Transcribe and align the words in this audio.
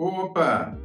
Opa! 0.00 0.78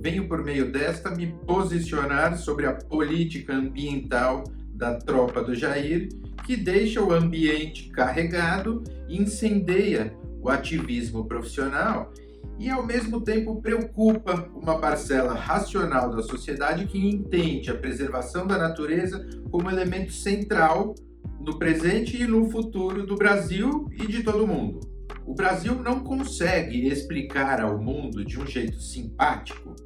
Venho 0.00 0.26
por 0.26 0.42
meio 0.42 0.72
desta 0.72 1.08
me 1.08 1.28
posicionar 1.46 2.36
sobre 2.36 2.66
a 2.66 2.74
política 2.74 3.54
ambiental 3.54 4.42
da 4.74 4.96
tropa 4.96 5.40
do 5.40 5.54
Jair, 5.54 6.08
que 6.44 6.56
deixa 6.56 7.00
o 7.00 7.12
ambiente 7.12 7.90
carregado 7.90 8.82
incendeia 9.08 10.12
o 10.42 10.48
ativismo 10.48 11.26
profissional 11.26 12.12
e, 12.58 12.68
ao 12.68 12.84
mesmo 12.84 13.20
tempo, 13.20 13.62
preocupa 13.62 14.50
uma 14.52 14.80
parcela 14.80 15.32
racional 15.32 16.10
da 16.10 16.20
sociedade 16.20 16.86
que 16.86 16.98
entende 16.98 17.70
a 17.70 17.76
preservação 17.76 18.48
da 18.48 18.58
natureza 18.58 19.24
como 19.48 19.70
elemento 19.70 20.12
central 20.12 20.96
no 21.38 21.56
presente 21.56 22.20
e 22.20 22.26
no 22.26 22.50
futuro 22.50 23.06
do 23.06 23.14
Brasil 23.14 23.86
e 23.92 24.08
de 24.08 24.24
todo 24.24 24.44
mundo. 24.44 24.89
O 25.30 25.34
Brasil 25.34 25.80
não 25.80 26.00
consegue 26.00 26.88
explicar 26.88 27.60
ao 27.60 27.78
mundo 27.78 28.24
de 28.24 28.36
um 28.36 28.44
jeito 28.44 28.80
simpático 28.80 29.76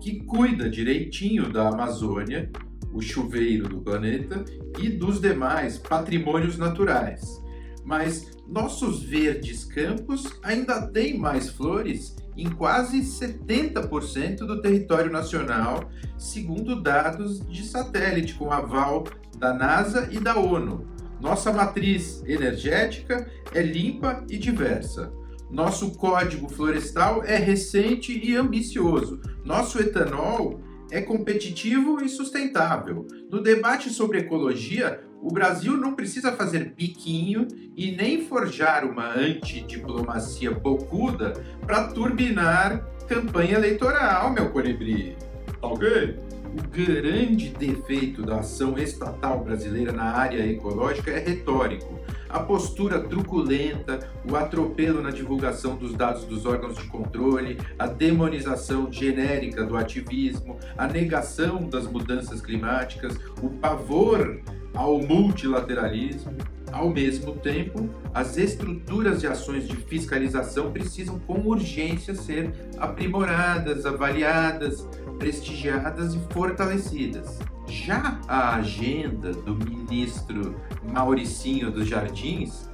que 0.00 0.24
cuida 0.24 0.70
direitinho 0.70 1.52
da 1.52 1.68
Amazônia, 1.68 2.50
o 2.90 3.02
chuveiro 3.02 3.68
do 3.68 3.82
planeta 3.82 4.42
e 4.80 4.88
dos 4.88 5.20
demais 5.20 5.76
patrimônios 5.76 6.56
naturais. 6.56 7.38
Mas 7.84 8.30
nossos 8.48 9.02
verdes 9.02 9.62
campos 9.62 10.24
ainda 10.42 10.86
têm 10.86 11.18
mais 11.18 11.50
flores 11.50 12.16
em 12.34 12.48
quase 12.48 13.00
70% 13.00 14.38
do 14.38 14.62
território 14.62 15.12
nacional, 15.12 15.90
segundo 16.16 16.80
dados 16.80 17.46
de 17.46 17.62
satélite 17.62 18.32
com 18.32 18.50
aval 18.50 19.04
da 19.36 19.52
NASA 19.52 20.08
e 20.10 20.18
da 20.18 20.38
ONU. 20.38 20.93
Nossa 21.20 21.52
matriz 21.52 22.22
energética 22.26 23.28
é 23.52 23.62
limpa 23.62 24.24
e 24.28 24.36
diversa. 24.36 25.12
Nosso 25.50 25.92
código 25.92 26.48
florestal 26.48 27.22
é 27.24 27.36
recente 27.36 28.18
e 28.18 28.34
ambicioso. 28.34 29.20
Nosso 29.44 29.80
etanol 29.80 30.60
é 30.90 31.00
competitivo 31.00 32.02
e 32.02 32.08
sustentável. 32.08 33.06
No 33.30 33.42
debate 33.42 33.90
sobre 33.90 34.18
ecologia, 34.18 35.00
o 35.22 35.32
Brasil 35.32 35.76
não 35.76 35.94
precisa 35.94 36.32
fazer 36.32 36.74
biquinho 36.76 37.48
e 37.76 37.92
nem 37.92 38.26
forjar 38.26 38.84
uma 38.84 39.14
antidiplomacia 39.16 40.50
bocuda 40.50 41.32
para 41.66 41.88
turbinar 41.88 42.86
campanha 43.08 43.54
eleitoral, 43.54 44.30
meu 44.30 44.50
colibri. 44.50 45.16
Tá 45.60 45.66
ok? 45.66 46.18
O 46.56 46.68
grande 46.68 47.48
defeito 47.48 48.22
da 48.22 48.38
ação 48.38 48.78
estatal 48.78 49.42
brasileira 49.42 49.90
na 49.90 50.04
área 50.04 50.46
ecológica 50.46 51.10
é 51.10 51.18
retórico. 51.18 51.98
A 52.28 52.38
postura 52.38 53.00
truculenta, 53.00 54.08
o 54.24 54.36
atropelo 54.36 55.02
na 55.02 55.10
divulgação 55.10 55.74
dos 55.74 55.94
dados 55.94 56.24
dos 56.26 56.46
órgãos 56.46 56.76
de 56.76 56.84
controle, 56.84 57.58
a 57.76 57.88
demonização 57.88 58.92
genérica 58.92 59.64
do 59.64 59.76
ativismo, 59.76 60.56
a 60.78 60.86
negação 60.86 61.68
das 61.68 61.88
mudanças 61.88 62.40
climáticas, 62.40 63.18
o 63.42 63.50
pavor 63.50 64.40
ao 64.72 65.00
multilateralismo. 65.00 66.36
Ao 66.72 66.90
mesmo 66.90 67.34
tempo, 67.36 67.88
as 68.12 68.36
estruturas 68.36 69.20
de 69.20 69.26
ações 69.26 69.68
de 69.68 69.76
fiscalização 69.76 70.72
precisam 70.72 71.18
com 71.20 71.40
urgência 71.46 72.14
ser 72.14 72.52
aprimoradas, 72.78 73.86
avaliadas, 73.86 74.88
prestigiadas 75.18 76.14
e 76.14 76.20
fortalecidas. 76.32 77.38
Já 77.66 78.20
a 78.26 78.56
agenda 78.56 79.32
do 79.32 79.54
ministro 79.54 80.56
Mauricinho 80.92 81.70
dos 81.70 81.86
Jardins 81.86 82.68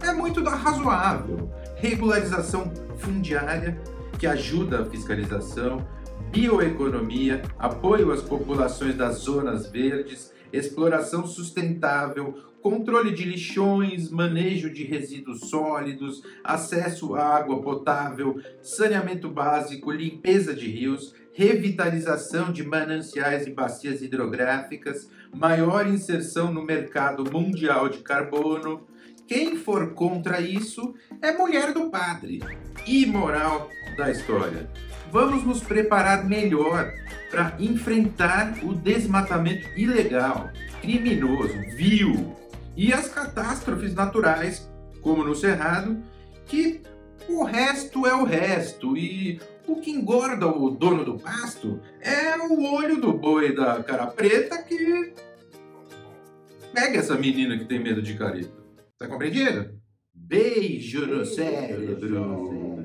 é 0.00 0.12
muito 0.12 0.42
razoável. 0.44 1.50
Regularização 1.76 2.72
fundiária, 2.98 3.80
que 4.18 4.26
ajuda 4.26 4.82
a 4.82 4.84
fiscalização, 4.84 5.86
bioeconomia, 6.30 7.42
apoio 7.58 8.12
às 8.12 8.22
populações 8.22 8.94
das 8.94 9.16
zonas 9.16 9.66
verdes, 9.66 10.32
exploração 10.56 11.26
sustentável, 11.26 12.34
controle 12.62 13.12
de 13.12 13.24
lixões, 13.24 14.10
manejo 14.10 14.72
de 14.72 14.82
resíduos 14.82 15.48
sólidos, 15.48 16.22
acesso 16.42 17.14
à 17.14 17.36
água 17.36 17.62
potável, 17.62 18.40
saneamento 18.60 19.28
básico, 19.28 19.92
limpeza 19.92 20.52
de 20.52 20.68
rios, 20.68 21.14
revitalização 21.32 22.50
de 22.50 22.64
mananciais 22.64 23.46
e 23.46 23.50
bacias 23.50 24.02
hidrográficas, 24.02 25.08
maior 25.32 25.86
inserção 25.86 26.52
no 26.52 26.64
mercado 26.64 27.30
mundial 27.30 27.88
de 27.88 27.98
carbono. 27.98 28.86
Quem 29.28 29.56
for 29.56 29.92
contra 29.92 30.40
isso 30.40 30.94
é 31.20 31.32
mulher 31.32 31.72
do 31.72 31.90
padre. 31.90 32.40
E 32.86 33.04
moral 33.04 33.68
da 33.96 34.10
história. 34.10 34.68
Vamos 35.10 35.44
nos 35.44 35.60
preparar 35.60 36.24
melhor 36.24 36.92
para 37.30 37.56
enfrentar 37.58 38.58
o 38.62 38.74
desmatamento 38.74 39.68
ilegal, 39.76 40.50
criminoso, 40.80 41.54
vil 41.76 42.36
e 42.76 42.92
as 42.92 43.08
catástrofes 43.08 43.94
naturais, 43.94 44.70
como 45.00 45.24
no 45.24 45.34
Cerrado, 45.34 46.02
que 46.46 46.82
o 47.28 47.44
resto 47.44 48.06
é 48.06 48.14
o 48.14 48.24
resto 48.24 48.96
e 48.96 49.40
o 49.66 49.76
que 49.76 49.90
engorda 49.90 50.46
o 50.46 50.70
dono 50.70 51.04
do 51.04 51.18
pasto 51.18 51.80
é 52.00 52.36
o 52.38 52.74
olho 52.74 53.00
do 53.00 53.12
boi 53.12 53.54
da 53.54 53.82
cara 53.82 54.06
preta 54.06 54.62
que 54.62 55.12
pega 56.72 56.98
essa 56.98 57.16
menina 57.16 57.58
que 57.58 57.64
tem 57.64 57.82
medo 57.82 58.02
de 58.02 58.14
careta. 58.14 58.52
Tá 58.98 59.08
compreendido? 59.08 59.74
Beijo 60.14 61.06
no 61.06 61.24
cérebro. 61.24 62.75